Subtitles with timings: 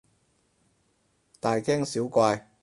[1.39, 2.47] 大驚小怪